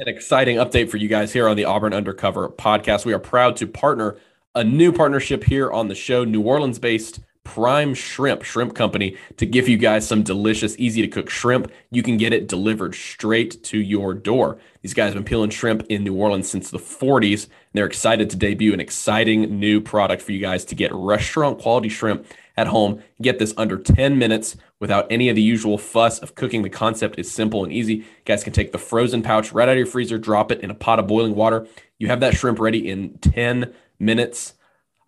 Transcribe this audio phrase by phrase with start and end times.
[0.00, 3.04] An exciting update for you guys here on the Auburn Undercover podcast.
[3.04, 4.16] We are proud to partner
[4.54, 9.44] a new partnership here on the show, New Orleans based Prime Shrimp Shrimp Company to
[9.44, 11.70] give you guys some delicious, easy to cook shrimp.
[11.90, 14.58] You can get it delivered straight to your door.
[14.80, 17.44] These guys have been peeling shrimp in New Orleans since the 40s.
[17.44, 21.58] And they're excited to debut an exciting new product for you guys to get restaurant
[21.58, 22.24] quality shrimp
[22.60, 23.02] at home.
[23.22, 26.62] Get this under 10 minutes without any of the usual fuss of cooking.
[26.62, 27.94] The concept is simple and easy.
[27.94, 30.70] You guys can take the frozen pouch right out of your freezer, drop it in
[30.70, 31.66] a pot of boiling water.
[31.98, 34.54] You have that shrimp ready in 10 minutes.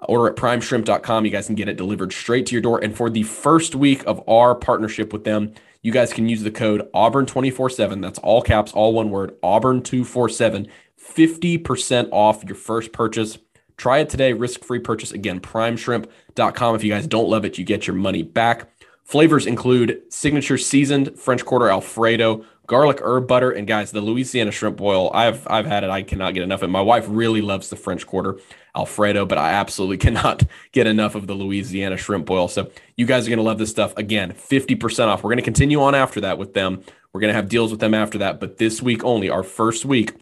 [0.01, 1.25] Order at primeshrimp.com.
[1.27, 2.83] You guys can get it delivered straight to your door.
[2.83, 6.51] And for the first week of our partnership with them, you guys can use the
[6.51, 8.01] code Auburn247.
[8.01, 10.69] That's all caps, all one word, Auburn247.
[10.99, 13.39] 50% off your first purchase.
[13.83, 15.11] Try it today, risk free purchase.
[15.11, 16.77] Again, primeshrimp.com.
[16.77, 18.71] If you guys don't love it, you get your money back.
[19.03, 24.77] Flavors include signature seasoned French Quarter Alfredo, garlic herb butter, and guys, the Louisiana shrimp
[24.77, 25.11] boil.
[25.13, 25.91] I've I've had it.
[25.91, 26.73] I cannot get enough of it.
[26.73, 28.39] My wife really loves the French Quarter
[28.77, 32.47] Alfredo, but I absolutely cannot get enough of the Louisiana shrimp boil.
[32.47, 33.97] So you guys are gonna love this stuff.
[33.97, 35.25] Again, 50% off.
[35.25, 36.85] We're gonna continue on after that with them.
[37.13, 40.13] We're gonna have deals with them after that, but this week only, our first week,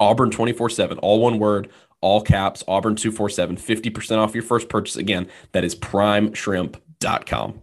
[0.00, 1.70] Auburn 24-7, all one word,
[2.06, 4.94] all caps, Auburn 247, 50% off your first purchase.
[4.94, 7.62] Again, that is primeshrimp.com.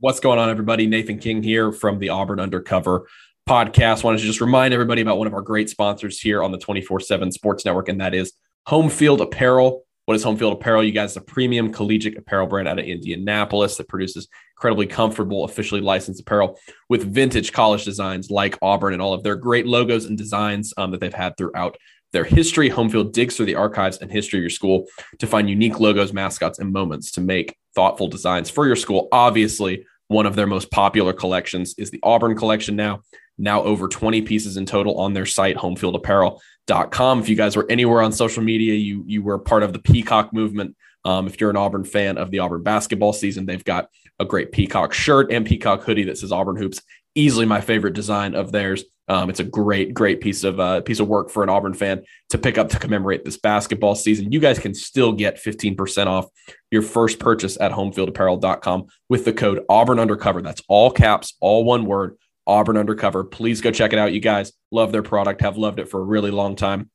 [0.00, 0.88] What's going on, everybody?
[0.88, 3.06] Nathan King here from the Auburn Undercover
[3.48, 4.02] podcast.
[4.02, 6.98] Wanted to just remind everybody about one of our great sponsors here on the 24
[6.98, 8.32] 7 Sports Network, and that is
[8.66, 9.84] Home Field Apparel.
[10.06, 10.82] What is Home Field Apparel?
[10.82, 15.80] You guys, a premium collegiate apparel brand out of Indianapolis that produces incredibly comfortable, officially
[15.80, 20.18] licensed apparel with vintage college designs like Auburn and all of their great logos and
[20.18, 21.76] designs um, that they've had throughout
[22.14, 22.70] their history.
[22.70, 24.86] Home Field digs through the archives and history of your school
[25.18, 29.08] to find unique logos, mascots, and moments to make thoughtful designs for your school.
[29.12, 33.02] Obviously, one of their most popular collections is the Auburn collection now.
[33.36, 37.20] Now over 20 pieces in total on their site, homefieldapparel.com.
[37.20, 40.32] If you guys were anywhere on social media, you you were part of the Peacock
[40.32, 40.76] movement.
[41.04, 43.88] Um, if you're an Auburn fan of the Auburn basketball season, they've got
[44.18, 46.80] a great Peacock shirt and Peacock hoodie that says Auburn Hoops.
[47.14, 48.84] Easily my favorite design of theirs.
[49.06, 52.02] Um, it's a great, great piece of uh, piece of work for an Auburn fan
[52.30, 54.32] to pick up to commemorate this basketball season.
[54.32, 56.26] You guys can still get 15% off
[56.70, 60.40] your first purchase at homefieldapparel.com with the code Auburn Undercover.
[60.40, 62.16] That's all caps, all one word,
[62.46, 63.24] Auburn Undercover.
[63.24, 64.12] Please go check it out.
[64.12, 66.90] You guys love their product, have loved it for a really long time.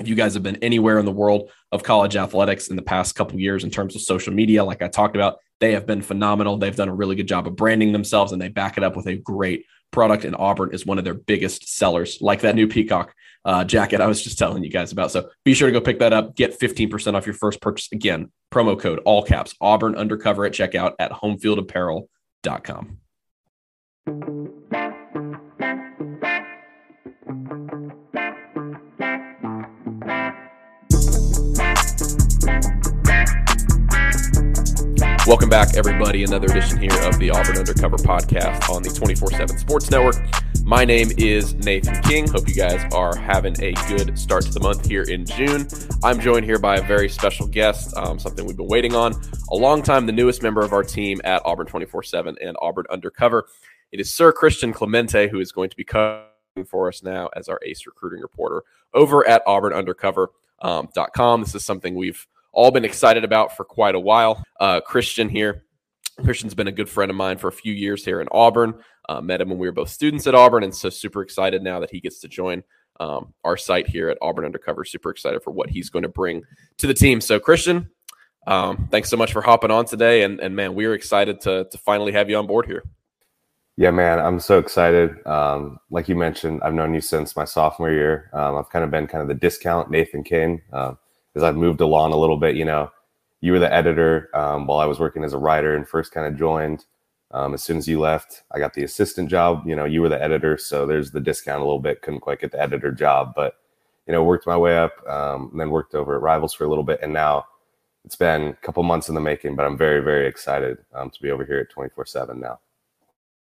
[0.00, 3.14] If you guys have been anywhere in the world of college athletics in the past
[3.14, 6.58] couple years in terms of social media, like I talked about, they have been phenomenal.
[6.58, 9.06] They've done a really good job of branding themselves and they back it up with
[9.06, 10.24] a great product.
[10.24, 13.14] And Auburn is one of their biggest sellers, like that new Peacock
[13.46, 15.12] uh, jacket I was just telling you guys about.
[15.12, 16.34] So be sure to go pick that up.
[16.34, 17.88] Get 15% off your first purchase.
[17.92, 22.98] Again, promo code all caps Auburn undercover at checkout at homefieldapparel.com.
[35.26, 36.22] Welcome back, everybody.
[36.22, 40.14] Another edition here of the Auburn Undercover podcast on the 24 7 Sports Network.
[40.62, 42.28] My name is Nathan King.
[42.28, 45.66] Hope you guys are having a good start to the month here in June.
[46.04, 49.20] I'm joined here by a very special guest, um, something we've been waiting on
[49.50, 52.84] a long time, the newest member of our team at Auburn 24 7 and Auburn
[52.88, 53.48] Undercover.
[53.90, 56.28] It is Sir Christian Clemente, who is going to be covering
[56.68, 58.62] for us now as our ace recruiting reporter
[58.94, 61.18] over at auburnundercover.com.
[61.18, 64.42] Um, this is something we've all been excited about for quite a while.
[64.58, 65.64] Uh, Christian here.
[66.24, 68.74] Christian's been a good friend of mine for a few years here in Auburn.
[69.08, 71.78] Uh, met him when we were both students at Auburn, and so super excited now
[71.78, 72.64] that he gets to join
[72.98, 74.84] um, our site here at Auburn Undercover.
[74.84, 76.42] Super excited for what he's going to bring
[76.78, 77.20] to the team.
[77.20, 77.90] So, Christian,
[78.46, 81.68] um, thanks so much for hopping on today, and, and man, we are excited to
[81.70, 82.82] to finally have you on board here.
[83.76, 85.14] Yeah, man, I'm so excited.
[85.26, 88.30] Um, like you mentioned, I've known you since my sophomore year.
[88.32, 90.62] Um, I've kind of been kind of the discount Nathan King.
[90.72, 90.94] Uh,
[91.36, 92.90] as I've moved along a little bit, you know,
[93.40, 96.26] you were the editor um, while I was working as a writer and first kind
[96.26, 96.86] of joined.
[97.30, 99.64] Um, as soon as you left, I got the assistant job.
[99.66, 102.00] You know, you were the editor, so there's the discount a little bit.
[102.00, 103.56] Couldn't quite get the editor job, but
[104.06, 106.68] you know, worked my way up, um, and then worked over at Rivals for a
[106.68, 107.44] little bit, and now
[108.04, 109.56] it's been a couple months in the making.
[109.56, 112.60] But I'm very, very excited um, to be over here at 24 seven now.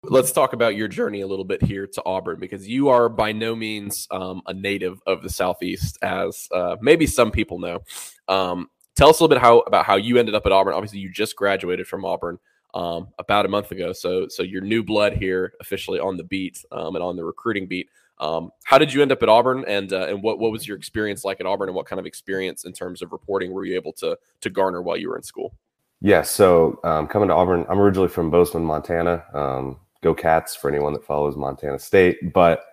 [0.06, 3.32] Let's talk about your journey a little bit here to Auburn because you are by
[3.32, 7.80] no means um, a native of the Southeast, as uh, maybe some people know.
[8.28, 10.74] Um, tell us a little bit how about how you ended up at Auburn.
[10.74, 12.38] Obviously, you just graduated from Auburn
[12.74, 16.64] um, about a month ago, so so you're new blood here, officially on the beat
[16.74, 17.88] um, and on the recruiting beat.
[18.20, 20.76] Um, how did you end up at Auburn, and uh, and what what was your
[20.76, 23.76] experience like at Auburn, and what kind of experience in terms of reporting were you
[23.76, 25.56] able to to garner while you were in school?
[26.02, 29.24] Yeah, so um, coming to Auburn, I'm originally from Bozeman, Montana.
[29.34, 32.34] Um, go Cats for anyone that follows Montana State.
[32.34, 32.66] But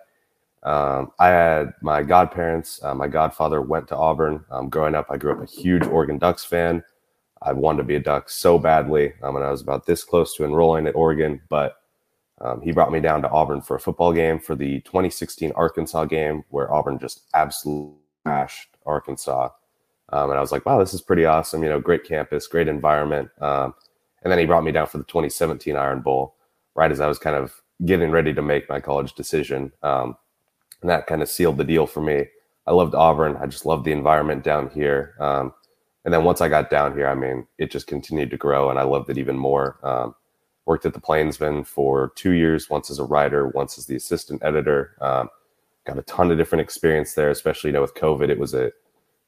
[0.63, 2.79] Um, I had my godparents.
[2.83, 4.45] Uh, my godfather went to Auburn.
[4.51, 6.83] Um, growing up, I grew up a huge Oregon Ducks fan.
[7.41, 10.35] I wanted to be a Duck so badly, um, and I was about this close
[10.35, 11.41] to enrolling at Oregon.
[11.49, 11.77] But
[12.39, 16.05] um, he brought me down to Auburn for a football game for the 2016 Arkansas
[16.05, 19.49] game, where Auburn just absolutely smashed Arkansas.
[20.09, 21.63] Um, and I was like, wow, this is pretty awesome.
[21.63, 23.29] You know, great campus, great environment.
[23.39, 23.73] Um,
[24.21, 26.35] and then he brought me down for the 2017 Iron Bowl,
[26.75, 29.71] right as I was kind of getting ready to make my college decision.
[29.83, 30.15] Um,
[30.81, 32.25] and that kind of sealed the deal for me.
[32.67, 33.37] I loved Auburn.
[33.37, 35.15] I just loved the environment down here.
[35.19, 35.53] Um,
[36.05, 38.79] and then once I got down here, I mean, it just continued to grow, and
[38.79, 39.77] I loved it even more.
[39.83, 40.15] Um,
[40.65, 44.41] worked at the Plainsman for two years, once as a writer, once as the assistant
[44.43, 44.95] editor.
[45.01, 45.29] Um,
[45.85, 48.29] got a ton of different experience there, especially you know with COVID.
[48.29, 48.71] It was a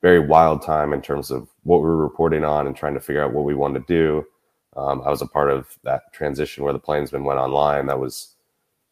[0.02, 3.24] very wild time in terms of what we were reporting on and trying to figure
[3.24, 4.26] out what we wanted to do.
[4.76, 7.88] Um, I was a part of that transition where the Plainsman went online.
[7.88, 8.36] That was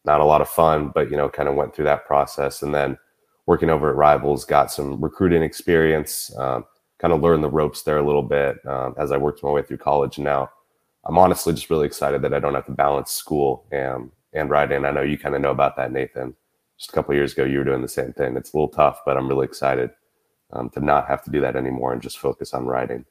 [0.04, 2.74] not a lot of fun, but you know, kind of went through that process, and
[2.74, 2.98] then
[3.46, 6.34] working over at Rivals, got some recruiting experience.
[6.38, 6.64] Um,
[6.98, 9.62] kind of learned the ropes there a little bit um, as I worked my way
[9.62, 10.18] through college.
[10.18, 10.48] And now
[11.04, 14.84] I'm honestly just really excited that I don't have to balance school and and writing.
[14.84, 16.34] I know you kind of know about that, Nathan.
[16.78, 18.36] Just a couple years ago, you were doing the same thing.
[18.36, 19.90] It's a little tough, but I'm really excited
[20.52, 23.04] um, to not have to do that anymore and just focus on writing.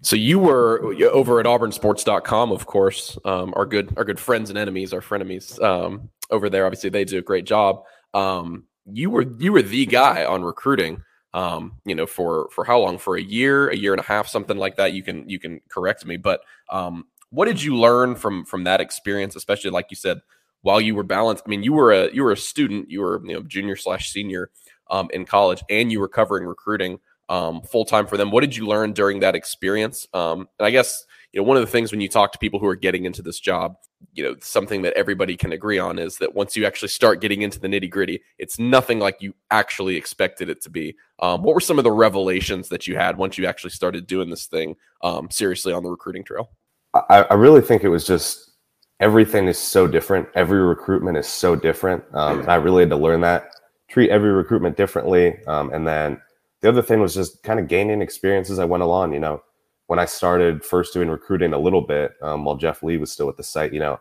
[0.00, 4.58] So you were over at auburnsports.com, of course, um, our good, our good friends and
[4.58, 6.66] enemies, our frenemies um, over there.
[6.66, 7.84] Obviously they do a great job.
[8.14, 11.02] Um, you were, you were the guy on recruiting,
[11.34, 14.28] um, you know, for, for how long, for a year, a year and a half,
[14.28, 14.92] something like that.
[14.92, 16.40] You can, you can correct me, but
[16.70, 20.20] um, what did you learn from, from that experience, especially like you said,
[20.60, 21.44] while you were balanced?
[21.46, 24.10] I mean, you were a, you were a student, you were, you know, junior slash
[24.10, 24.50] senior
[24.90, 26.98] um, in college and you were covering recruiting
[27.28, 28.30] um, full time for them.
[28.30, 30.06] What did you learn during that experience?
[30.12, 32.60] Um, and I guess you know one of the things when you talk to people
[32.60, 33.76] who are getting into this job,
[34.12, 37.42] you know something that everybody can agree on is that once you actually start getting
[37.42, 40.94] into the nitty gritty, it's nothing like you actually expected it to be.
[41.20, 44.30] Um, what were some of the revelations that you had once you actually started doing
[44.30, 46.50] this thing um, seriously on the recruiting trail?
[46.94, 48.50] I, I, really think it was just
[49.00, 50.28] everything is so different.
[50.34, 53.50] Every recruitment is so different, um, and I really had to learn that.
[53.88, 56.20] Treat every recruitment differently, um, and then
[56.62, 59.12] the other thing was just kind of gaining experience as I went along.
[59.12, 59.42] You know,
[59.88, 63.28] when I started first doing recruiting a little bit, um, while Jeff Lee was still
[63.28, 64.00] at the site, you know,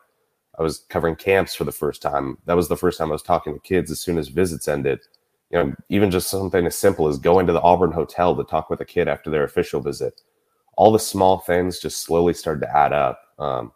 [0.57, 2.37] I was covering camps for the first time.
[2.45, 4.99] That was the first time I was talking to kids as soon as visits ended.
[5.49, 8.69] You know, even just something as simple as going to the Auburn Hotel to talk
[8.69, 10.21] with a kid after their official visit.
[10.77, 13.71] All the small things just slowly started to add up, um,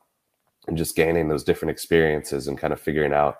[0.68, 3.38] and just gaining those different experiences and kind of figuring out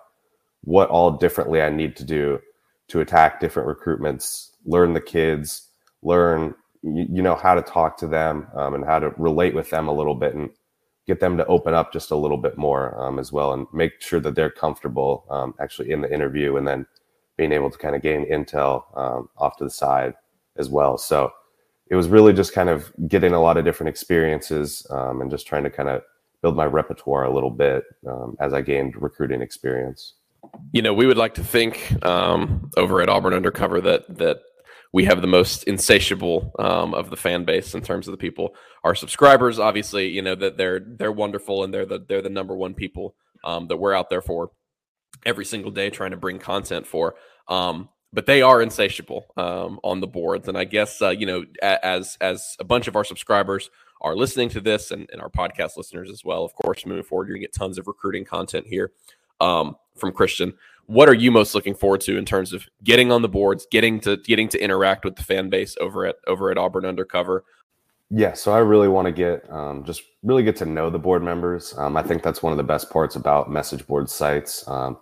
[0.62, 2.40] what all differently I need to do
[2.88, 5.68] to attack different recruitments learn the kids,
[6.02, 9.88] learn you, know how to talk to them um, and how to relate with them
[9.88, 10.50] a little bit and
[11.06, 14.00] get them to open up just a little bit more um, as well and make
[14.00, 16.86] sure that they're comfortable um, actually in the interview and then
[17.36, 20.14] being able to kind of gain intel um, off to the side
[20.56, 20.96] as well.
[20.96, 21.32] So
[21.88, 25.46] it was really just kind of getting a lot of different experiences um, and just
[25.46, 26.02] trying to kind of
[26.42, 30.14] build my repertoire a little bit um, as I gained recruiting experience.
[30.72, 34.40] You know, we would like to think um, over at Auburn Undercover that that
[34.92, 38.54] we have the most insatiable um, of the fan base in terms of the people.
[38.84, 42.56] Our subscribers, obviously, you know that they're they're wonderful and they're the they're the number
[42.56, 43.14] one people
[43.44, 44.50] um, that we're out there for
[45.24, 47.16] every single day trying to bring content for.
[47.48, 51.44] Um, but they are insatiable um, on the boards, and I guess uh, you know
[51.62, 55.76] as as a bunch of our subscribers are listening to this and, and our podcast
[55.76, 56.44] listeners as well.
[56.44, 58.92] Of course, moving forward, you're gonna get tons of recruiting content here
[59.40, 60.54] um, from Christian
[60.86, 64.00] what are you most looking forward to in terms of getting on the boards, getting
[64.00, 67.44] to getting to interact with the fan base over at over at Auburn Undercover?
[68.08, 71.22] Yeah, so I really want to get um, just really get to know the board
[71.22, 71.76] members.
[71.76, 74.66] Um, I think that's one of the best parts about message board sites.
[74.68, 74.96] Um,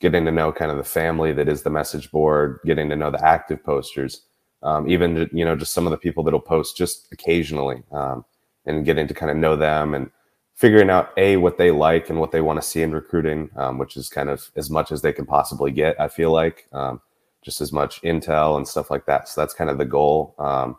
[0.00, 3.10] getting to know kind of the family that is the message board, getting to know
[3.10, 4.22] the active posters,
[4.64, 8.24] um, even you know just some of the people that'll post just occasionally, um,
[8.66, 10.10] and getting to kind of know them and
[10.58, 13.78] figuring out a what they like and what they want to see in recruiting, um,
[13.78, 15.98] which is kind of as much as they can possibly get.
[16.00, 17.00] I feel like um,
[17.42, 19.28] just as much intel and stuff like that.
[19.28, 20.34] So that's kind of the goal.
[20.36, 20.76] Um,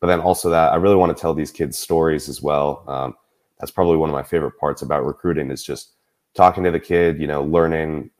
[0.00, 2.82] but then also that I really want to tell these kids stories as well.
[2.88, 3.16] Um,
[3.60, 5.90] that's probably one of my favorite parts about recruiting is just
[6.32, 7.20] talking to the kid.
[7.20, 8.10] You know, learning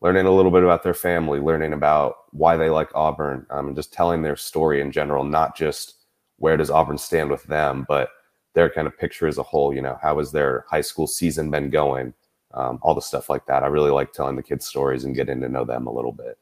[0.00, 3.76] learning a little bit about their family, learning about why they like Auburn, um, and
[3.76, 5.94] just telling their story in general, not just
[6.38, 8.08] where does Auburn stand with them, but
[8.56, 9.72] their kind of picture as a whole.
[9.72, 12.12] You know, how has their high school season been going?
[12.54, 13.62] Um, all the stuff like that.
[13.62, 16.38] I really like telling the kids stories and getting to know them a little bit.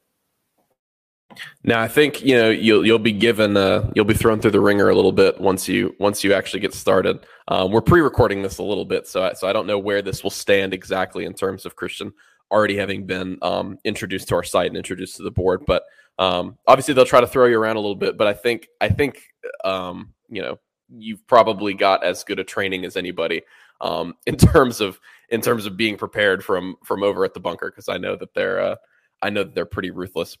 [1.63, 4.61] Now, I think you know you'll you'll be given uh, you'll be thrown through the
[4.61, 7.25] ringer a little bit once you once you actually get started.
[7.49, 10.23] Um, we're pre-recording this a little bit, so I, so I don't know where this
[10.23, 12.13] will stand exactly in terms of Christian
[12.51, 15.63] already having been um, introduced to our site and introduced to the board.
[15.65, 15.83] But
[16.17, 18.17] um, obviously, they'll try to throw you around a little bit.
[18.17, 19.21] But I think I think
[19.65, 23.41] um, you know you've probably got as good a training as anybody
[23.81, 24.99] um, in terms of
[25.29, 28.33] in terms of being prepared from from over at the bunker because I know that
[28.33, 28.75] they're uh,
[29.21, 30.37] I know that they're pretty ruthless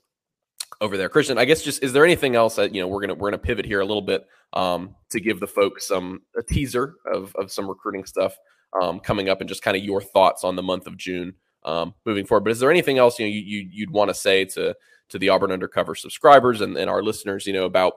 [0.81, 1.09] over there.
[1.09, 3.37] Christian, I guess just is there anything else that you know we're gonna we're gonna
[3.39, 7.51] pivot here a little bit um, to give the folks some a teaser of of
[7.51, 8.37] some recruiting stuff
[8.79, 11.33] um, coming up and just kind of your thoughts on the month of June
[11.63, 12.43] um, moving forward.
[12.43, 14.75] But is there anything else you know you, you you'd want to say to
[15.09, 17.93] to the Auburn Undercover subscribers and, and our listeners, you know, about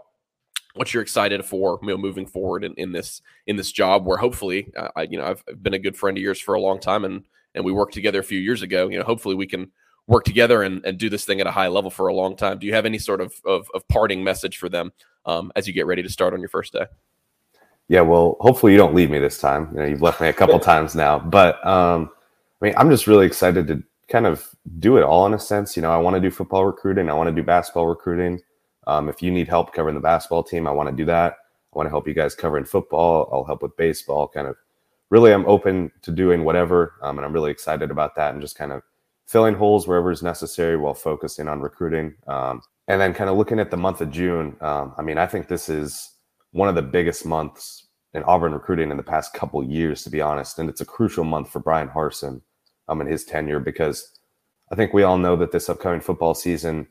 [0.74, 4.18] what you're excited for, you know, moving forward in, in this in this job where
[4.18, 6.78] hopefully, uh, I, you know, I've been a good friend of yours for a long
[6.78, 8.88] time, and and we worked together a few years ago.
[8.88, 9.70] You know, hopefully we can
[10.06, 12.58] work together and, and do this thing at a high level for a long time.
[12.58, 14.92] Do you have any sort of of, of parting message for them
[15.26, 16.86] um, as you get ready to start on your first day?
[17.88, 19.70] Yeah, well, hopefully you don't leave me this time.
[19.72, 22.10] You know, you've left me a couple times now, but um,
[22.60, 24.48] I mean, I'm just really excited to kind of
[24.78, 25.76] do it all in a sense.
[25.76, 28.40] You know, I want to do football recruiting, I want to do basketball recruiting.
[28.88, 31.34] Um, if you need help covering the basketball team, I want to do that.
[31.72, 33.28] I want to help you guys covering football.
[33.30, 34.26] I'll help with baseball.
[34.26, 34.56] Kind of,
[35.10, 38.32] really, I'm open to doing whatever, um, and I'm really excited about that.
[38.32, 38.82] And just kind of
[39.26, 42.14] filling holes wherever is necessary while focusing on recruiting.
[42.26, 44.56] Um, and then, kind of looking at the month of June.
[44.62, 46.14] Um, I mean, I think this is
[46.52, 50.22] one of the biggest months in Auburn recruiting in the past couple years, to be
[50.22, 50.58] honest.
[50.58, 52.40] And it's a crucial month for Bryan Harsin
[52.88, 54.18] um, in his tenure because
[54.72, 56.88] I think we all know that this upcoming football season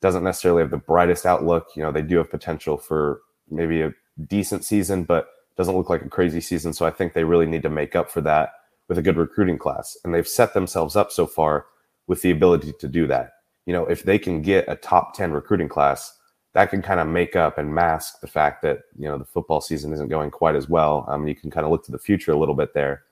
[0.00, 1.68] doesn't necessarily have the brightest outlook.
[1.74, 3.92] You know, they do have potential for maybe a
[4.26, 6.72] decent season, but doesn't look like a crazy season.
[6.72, 8.52] So I think they really need to make up for that
[8.88, 9.96] with a good recruiting class.
[10.04, 11.66] And they've set themselves up so far
[12.06, 13.34] with the ability to do that.
[13.66, 16.18] You know, if they can get a top 10 recruiting class,
[16.54, 19.60] that can kind of make up and mask the fact that, you know, the football
[19.60, 21.04] season isn't going quite as well.
[21.08, 23.04] Um, you can kind of look to the future a little bit there.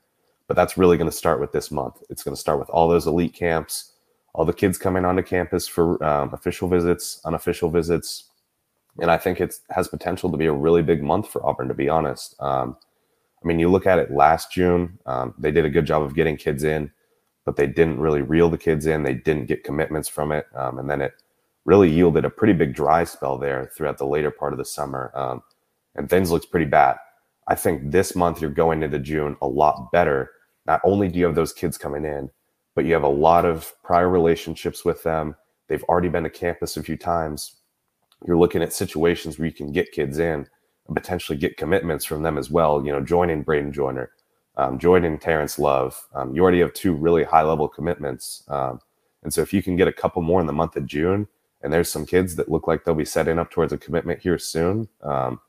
[0.47, 2.01] But that's really going to start with this month.
[2.09, 3.93] It's going to start with all those elite camps,
[4.33, 8.29] all the kids coming onto campus for um, official visits, unofficial visits,
[9.01, 11.67] and I think it has potential to be a really big month for Auburn.
[11.67, 12.77] To be honest, um,
[13.43, 16.15] I mean, you look at it last June, um, they did a good job of
[16.15, 16.91] getting kids in,
[17.45, 19.03] but they didn't really reel the kids in.
[19.03, 21.13] They didn't get commitments from it, um, and then it
[21.65, 25.11] really yielded a pretty big dry spell there throughout the later part of the summer,
[25.15, 25.41] um,
[25.95, 26.97] and things looks pretty bad.
[27.47, 30.31] I think this month you're going into June a lot better.
[30.65, 32.29] Not only do you have those kids coming in,
[32.79, 35.35] but you have a lot of prior relationships with them.
[35.67, 37.57] They've already been to campus a few times.
[38.25, 40.47] You're looking at situations where you can get kids in
[40.87, 42.81] and potentially get commitments from them as well.
[42.85, 44.11] You know, joining Braden Joyner,
[44.55, 46.07] um, joining Terrence Love.
[46.15, 48.45] Um, you already have two really high level commitments.
[48.47, 48.79] Um,
[49.23, 51.27] and so if you can get a couple more in the month of June,
[51.61, 54.39] and there's some kids that look like they'll be setting up towards a commitment here
[54.39, 55.41] soon, um,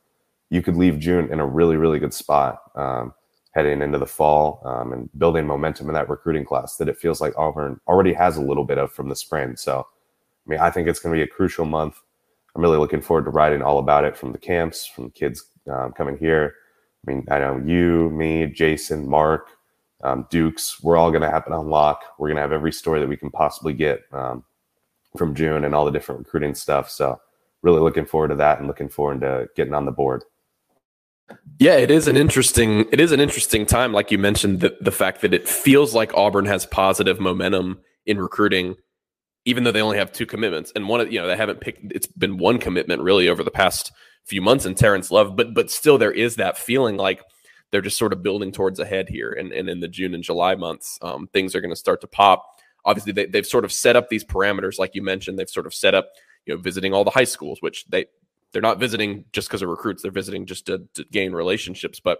[0.48, 2.58] you could leave June in a really, really good spot.
[2.74, 3.14] Um,
[3.52, 7.20] heading into the fall um, and building momentum in that recruiting class that it feels
[7.20, 9.56] like Auburn already has a little bit of from the spring.
[9.56, 9.86] So,
[10.46, 12.00] I mean, I think it's going to be a crucial month.
[12.54, 15.44] I'm really looking forward to writing all about it from the camps, from the kids
[15.70, 16.54] um, coming here.
[17.06, 19.48] I mean, I know you, me, Jason, Mark,
[20.02, 22.02] um, Dukes, we're all going to have an unlock.
[22.18, 24.44] We're going to have every story that we can possibly get um,
[25.16, 26.90] from June and all the different recruiting stuff.
[26.90, 27.20] So,
[27.62, 30.24] really looking forward to that and looking forward to getting on the board.
[31.58, 34.90] Yeah, it is an interesting it is an interesting time like you mentioned the the
[34.90, 38.76] fact that it feels like Auburn has positive momentum in recruiting
[39.44, 40.72] even though they only have two commitments.
[40.74, 43.50] And one of you know they haven't picked it's been one commitment really over the
[43.50, 43.92] past
[44.24, 47.22] few months in Terrence Love but but still there is that feeling like
[47.70, 49.30] they're just sort of building towards a head here.
[49.30, 52.06] And, and in the June and July months um, things are going to start to
[52.06, 52.46] pop.
[52.86, 55.74] Obviously they, they've sort of set up these parameters like you mentioned they've sort of
[55.74, 56.08] set up
[56.46, 58.06] you know visiting all the high schools which they
[58.52, 60.02] they're not visiting just because of recruits.
[60.02, 62.00] They're visiting just to, to, gain relationships.
[62.00, 62.18] But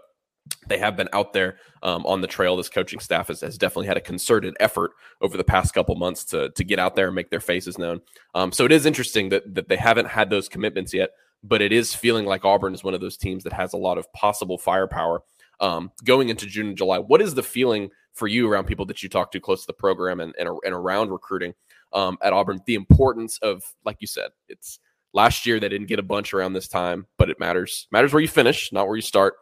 [0.67, 2.57] they have been out there um, on the trail.
[2.57, 6.25] This coaching staff has, has, definitely had a concerted effort over the past couple months
[6.25, 8.01] to to get out there and make their faces known.
[8.33, 11.11] Um, so it is interesting that that they haven't had those commitments yet,
[11.43, 13.97] but it is feeling like Auburn is one of those teams that has a lot
[13.97, 15.23] of possible firepower
[15.59, 16.97] um, going into June and July.
[16.99, 19.73] What is the feeling for you around people that you talk to close to the
[19.73, 21.53] program and and, and around recruiting
[21.93, 22.61] um, at Auburn?
[22.65, 24.79] The importance of, like you said, it's
[25.13, 27.87] Last year they didn't get a bunch around this time, but it matters.
[27.91, 29.35] Matters where you finish, not where you start.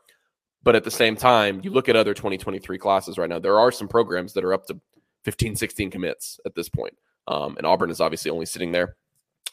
[0.62, 3.72] But at the same time, you look at other 2023 classes right now, there are
[3.72, 4.80] some programs that are up to
[5.24, 6.96] 15, 16 commits at this point.
[7.28, 8.96] Um, and Auburn is obviously only sitting there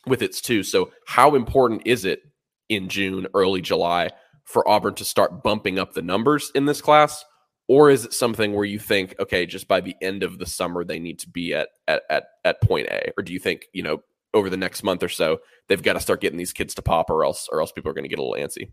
[0.06, 0.62] with its two.
[0.62, 2.23] So, how important is it
[2.68, 4.11] in June, early July
[4.44, 7.25] for Auburn to start bumping up the numbers in this class?
[7.68, 10.85] Or is it something where you think, okay, just by the end of the summer,
[10.85, 13.11] they need to be at at at, at point A?
[13.18, 14.02] Or do you think, you know,
[14.37, 15.38] over the next month or so,
[15.69, 17.95] they've got to start getting these kids to pop, or else, or else people are
[17.95, 18.71] going to get a little antsy.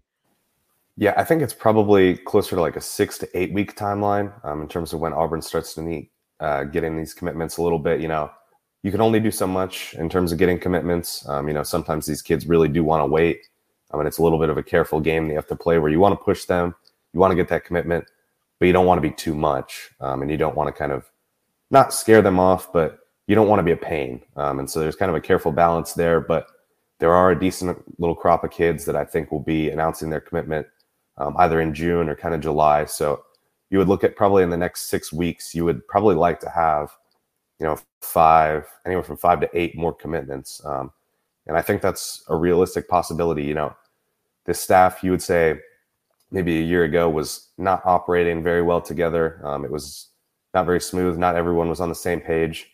[0.95, 4.61] Yeah, I think it's probably closer to like a six to eight week timeline um,
[4.61, 7.99] in terms of when Auburn starts to need uh, getting these commitments a little bit.
[7.99, 8.29] You know,
[8.83, 11.27] you can only do so much in terms of getting commitments.
[11.27, 13.47] Um, you know, sometimes these kids really do want to wait.
[13.91, 15.91] I mean, it's a little bit of a careful game you have to play where
[15.91, 16.75] you want to push them,
[17.13, 18.05] you want to get that commitment,
[18.59, 20.91] but you don't want to be too much, um, and you don't want to kind
[20.91, 21.09] of
[21.71, 24.21] not scare them off, but you don't want to be a pain.
[24.35, 26.47] Um, and so there's kind of a careful balance there, but
[26.99, 30.21] there are a decent little crop of kids that I think will be announcing their
[30.21, 30.67] commitment
[31.17, 32.85] um, either in June or kind of July.
[32.85, 33.23] So
[33.69, 36.49] you would look at probably in the next six weeks, you would probably like to
[36.49, 36.91] have,
[37.59, 40.63] you know, five, anywhere from five to eight more commitments.
[40.65, 40.91] Um,
[41.47, 43.43] and I think that's a realistic possibility.
[43.43, 43.75] You know,
[44.45, 45.59] this staff, you would say
[46.31, 49.41] maybe a year ago, was not operating very well together.
[49.43, 50.09] Um, it was
[50.53, 51.17] not very smooth.
[51.17, 52.72] Not everyone was on the same page.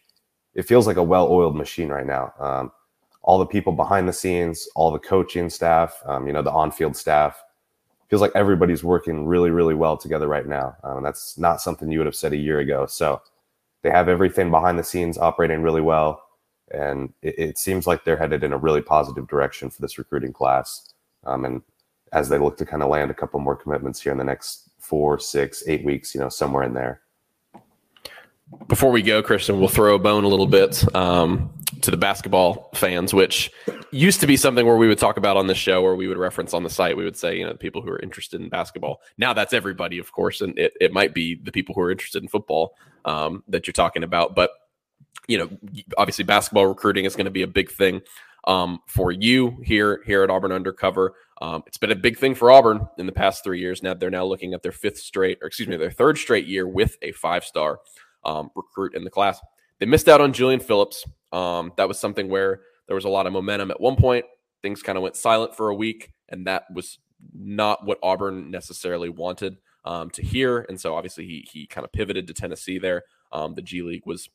[0.59, 2.33] It feels like a well oiled machine right now.
[2.37, 2.73] Um,
[3.21, 6.69] all the people behind the scenes, all the coaching staff, um, you know, the on
[6.69, 7.41] field staff,
[8.09, 10.75] feels like everybody's working really, really well together right now.
[10.83, 12.87] Um, that's not something you would have said a year ago.
[12.87, 13.21] So
[13.83, 16.21] they have everything behind the scenes operating really well.
[16.71, 20.33] And it, it seems like they're headed in a really positive direction for this recruiting
[20.33, 20.93] class.
[21.25, 21.61] Um, and
[22.11, 24.71] as they look to kind of land a couple more commitments here in the next
[24.77, 26.99] four, six, eight weeks, you know, somewhere in there.
[28.67, 31.51] Before we go, Christian, we'll throw a bone a little bit um,
[31.81, 33.51] to the basketball fans, which
[33.91, 36.17] used to be something where we would talk about on the show or we would
[36.17, 36.97] reference on the site.
[36.97, 39.01] We would say, you know, the people who are interested in basketball.
[39.17, 42.23] Now that's everybody, of course, and it, it might be the people who are interested
[42.23, 42.75] in football
[43.05, 44.35] um, that you're talking about.
[44.35, 44.51] But,
[45.27, 45.49] you know,
[45.97, 48.01] obviously basketball recruiting is going to be a big thing
[48.45, 51.13] um, for you here here at Auburn Undercover.
[51.41, 53.83] Um, it's been a big thing for Auburn in the past three years.
[53.83, 56.67] Now they're now looking at their fifth straight, or excuse me, their third straight year
[56.67, 57.79] with a five star
[58.23, 59.39] um, recruit in the class.
[59.79, 61.05] They missed out on Julian Phillips.
[61.31, 64.25] Um, that was something where there was a lot of momentum at one point.
[64.61, 66.99] Things kind of went silent for a week, and that was
[67.33, 70.65] not what Auburn necessarily wanted um, to hear.
[70.69, 73.03] And so obviously he he kind of pivoted to Tennessee there.
[73.31, 74.29] Um, the G League was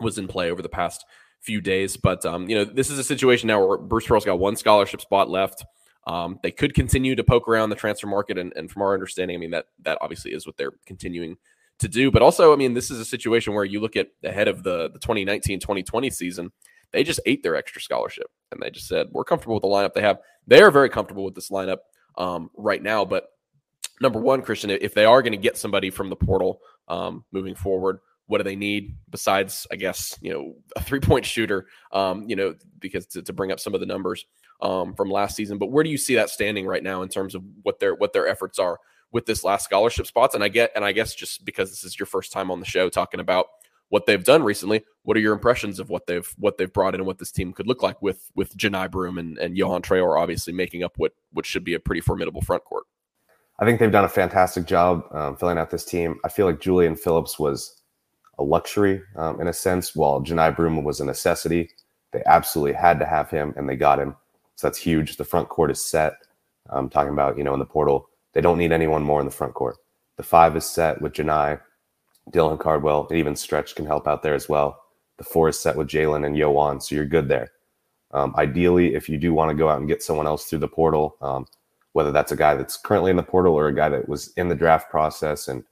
[0.00, 1.04] was in play over the past
[1.40, 4.38] few days, but um, you know this is a situation now where Bruce Pearl's got
[4.38, 5.64] one scholarship spot left.
[6.06, 9.36] Um, they could continue to poke around the transfer market, and, and from our understanding,
[9.36, 11.36] I mean that that obviously is what they're continuing
[11.78, 12.10] to do.
[12.10, 14.90] But also, I mean, this is a situation where you look at ahead of the,
[14.90, 16.52] the 2019 2020 season,
[16.92, 19.94] they just ate their extra scholarship and they just said, we're comfortable with the lineup
[19.94, 20.18] they have.
[20.46, 21.78] They are very comfortable with this lineup
[22.16, 23.04] um, right now.
[23.04, 23.28] But
[24.00, 27.54] number one, Christian, if they are going to get somebody from the portal um, moving
[27.54, 32.28] forward, what do they need besides, I guess, you know, a three point shooter, um,
[32.28, 34.26] you know, because to, to, bring up some of the numbers
[34.60, 35.56] um, from last season.
[35.56, 38.12] But where do you see that standing right now in terms of what their what
[38.12, 38.78] their efforts are
[39.12, 40.34] with this last scholarship spots.
[40.34, 42.66] And I get, and I guess just because this is your first time on the
[42.66, 43.46] show talking about
[43.88, 47.00] what they've done recently, what are your impressions of what they've what they've brought in
[47.00, 50.20] and what this team could look like with with Johni Broom and, and Yohan Traore
[50.20, 52.84] obviously making up what what should be a pretty formidable front court.
[53.58, 56.20] I think they've done a fantastic job um, filling out this team.
[56.24, 57.82] I feel like Julian Phillips was
[58.38, 61.70] a luxury um, in a sense, while Johni Broom was a necessity.
[62.12, 64.14] They absolutely had to have him, and they got him.
[64.54, 65.16] So that's huge.
[65.16, 66.14] The front court is set.
[66.70, 69.32] I'm talking about, you know, in the portal, they don't need anyone more in the
[69.32, 69.76] front court.
[70.16, 71.60] The five is set with Johni,
[72.30, 74.80] Dylan Cardwell, and even Stretch can help out there as well.
[75.16, 77.50] The four is set with Jalen and Yohan, so you're good there.
[78.12, 80.68] Um, ideally, if you do want to go out and get someone else through the
[80.68, 81.46] portal, um,
[81.92, 84.48] whether that's a guy that's currently in the portal or a guy that was in
[84.48, 85.64] the draft process and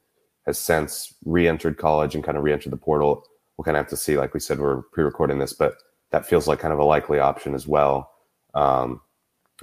[0.47, 3.25] has since re-entered college and kind of re-entered the portal,
[3.57, 4.17] we'll kind of have to see.
[4.17, 5.77] Like we said, we're pre-recording this, but
[6.11, 8.11] that feels like kind of a likely option as well.
[8.55, 9.01] Um,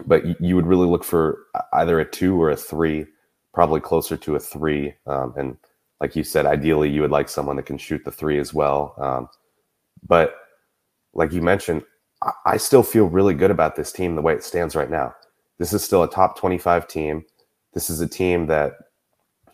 [0.06, 3.06] but you would really look for either a two or a three,
[3.54, 4.94] probably closer to a three.
[5.06, 5.58] Um, and
[6.02, 8.96] like you said, ideally you would like someone that can shoot the three as well.
[8.98, 9.30] Um,
[10.08, 10.36] but
[11.14, 11.84] like you mentioned,
[12.22, 15.14] I, I still feel really good about this team the way it stands right now.
[15.60, 17.26] This is still a top 25 team.
[17.74, 18.74] This is a team that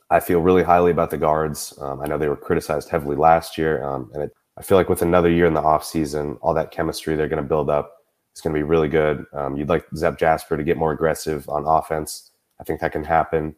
[0.10, 1.78] I feel really highly about the guards.
[1.80, 4.90] Um, I know they were criticized heavily last year, um, and it, I feel like
[4.90, 7.99] with another year in the offseason, all that chemistry they're going to build up
[8.40, 9.26] it's going to be really good.
[9.34, 12.32] Um, you'd like Zep Jasper to get more aggressive on offense.
[12.58, 13.54] I think that can happen.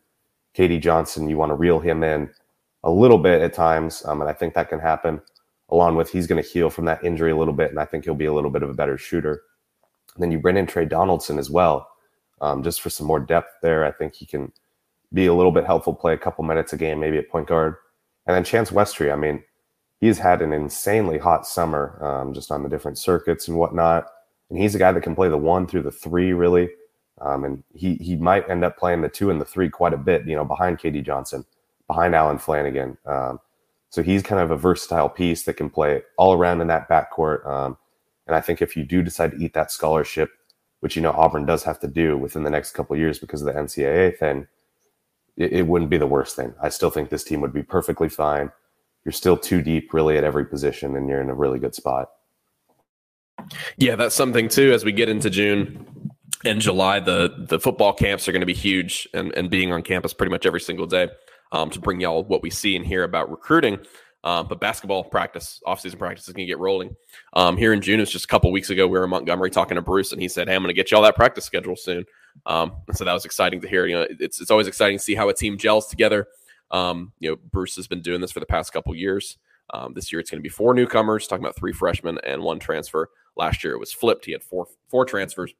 [0.57, 2.31] KD Johnson, you want to reel him in
[2.83, 5.21] a little bit at times, um, and I think that can happen.
[5.69, 8.05] Along with he's going to heal from that injury a little bit, and I think
[8.05, 9.43] he'll be a little bit of a better shooter.
[10.15, 11.87] And then you bring in Tre Donaldson as well,
[12.41, 13.85] um, just for some more depth there.
[13.85, 14.51] I think he can
[15.13, 17.75] be a little bit helpful, play a couple minutes a game, maybe at point guard.
[18.25, 19.43] And then Chance Westry, I mean,
[19.99, 24.07] he's had an insanely hot summer um, just on the different circuits and whatnot
[24.51, 26.69] and he's a guy that can play the one through the three really.
[27.21, 29.97] Um, and he he might end up playing the two and the three quite a
[29.97, 31.45] bit, you know, behind KD Johnson,
[31.87, 32.97] behind Allen Flanagan.
[33.05, 33.39] Um,
[33.89, 37.45] so he's kind of a versatile piece that can play all around in that backcourt.
[37.47, 37.77] Um,
[38.27, 40.31] and I think if you do decide to eat that scholarship,
[40.81, 43.53] which you know Auburn does have to do within the next couple years because of
[43.53, 44.47] the NCAA thing,
[45.37, 46.53] it, it, wouldn't be the worst thing.
[46.61, 48.51] I still think this team would be perfectly fine.
[49.05, 52.09] you're still too deep really at every position and you're in a really good spot.
[53.77, 56.11] Yeah, that's something too as we get into June
[56.45, 59.81] and July, the the football camps are going to be huge and, and being on
[59.81, 61.09] campus pretty much every single day
[61.51, 63.79] um, to bring y'all what we see and hear about recruiting.
[64.23, 66.95] Um, but basketball practice, offseason practice is going to get rolling.
[67.33, 68.87] Um, here in June, it was just a couple weeks ago.
[68.87, 70.91] We were in Montgomery talking to Bruce, and he said, "Hey, I'm going to get
[70.91, 72.05] y'all that practice schedule soon."
[72.45, 73.87] Um, and so that was exciting to hear.
[73.87, 76.27] You know, it's it's always exciting to see how a team gels together.
[76.69, 79.37] Um, you know, Bruce has been doing this for the past couple years.
[79.73, 82.59] Um, this year, it's going to be four newcomers, talking about three freshmen and one
[82.59, 83.09] transfer.
[83.35, 84.25] Last year, it was flipped.
[84.25, 85.53] He had four four transfers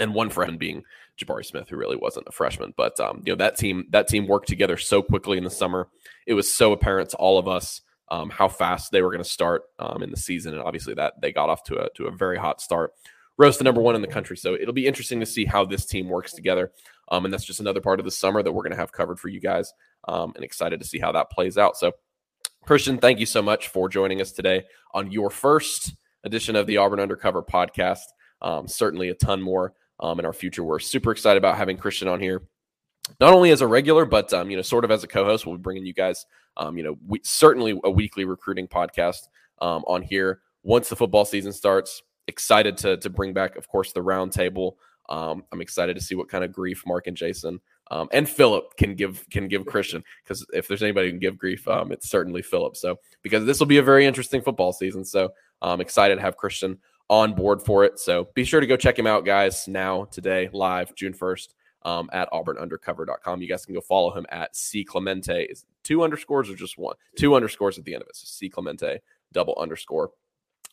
[0.00, 0.84] and one freshman being
[1.18, 2.74] Jabari Smith, who really wasn't a freshman.
[2.76, 5.88] But um, you know that team that team worked together so quickly in the summer.
[6.26, 7.80] It was so apparent to all of us
[8.10, 11.14] um, how fast they were going to start um, in the season, and obviously that
[11.20, 12.92] they got off to a to a very hot start.
[13.36, 15.86] Rose to number one in the country, so it'll be interesting to see how this
[15.86, 16.72] team works together.
[17.10, 19.20] Um, and that's just another part of the summer that we're going to have covered
[19.20, 19.72] for you guys,
[20.08, 21.76] um, and excited to see how that plays out.
[21.76, 21.92] So,
[22.64, 26.76] Christian, thank you so much for joining us today on your first edition of the
[26.76, 28.04] Auburn Undercover podcast.
[28.40, 30.62] Um, certainly a ton more um, in our future.
[30.62, 32.42] We're super excited about having Christian on here,
[33.20, 35.46] not only as a regular, but um, you know, sort of as a co-host.
[35.46, 36.26] We'll be bringing you guys,
[36.56, 39.28] um, you know, we, certainly a weekly recruiting podcast
[39.60, 42.02] um, on here once the football season starts.
[42.28, 44.74] Excited to to bring back, of course, the roundtable.
[45.08, 48.76] Um, I'm excited to see what kind of grief Mark and Jason um, and Philip
[48.76, 52.08] can give can give Christian because if there's anybody who can give grief, um, it's
[52.08, 52.76] certainly Philip.
[52.76, 55.30] So because this will be a very interesting football season, so
[55.62, 57.98] I'm excited to have Christian on board for it.
[57.98, 61.48] So be sure to go check him out, guys, now, today, live, June 1st,
[61.82, 63.40] um, at auburnundercover.com.
[63.40, 65.44] You guys can go follow him at C Clemente.
[65.44, 66.96] Is two underscores or just one?
[67.16, 68.16] Two underscores at the end of it.
[68.16, 69.00] So C Clemente,
[69.32, 70.10] double underscore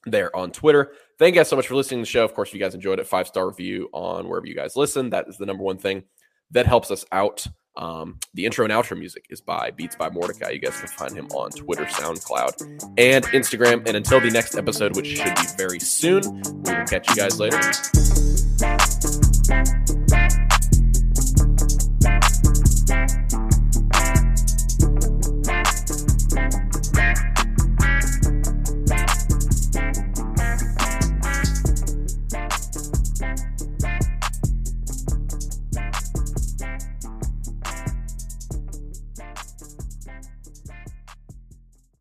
[0.06, 0.94] there on Twitter.
[1.18, 2.26] Thank you guys so much for listening to the show.
[2.26, 5.10] Of course, if you guys enjoyed it, five star review on wherever you guys listen.
[5.10, 6.04] That is the number one thing
[6.52, 7.48] that helps us out.
[7.78, 10.52] Um, the intro and outro music is by Beats by Mordecai.
[10.52, 13.86] You guys can find him on Twitter, SoundCloud, and Instagram.
[13.88, 17.40] And until the next episode, which should be very soon, we will catch you guys
[17.40, 17.60] later.